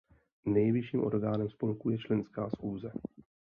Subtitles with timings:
[0.45, 2.91] Nejvyšším orgánem spolku je členská schůze.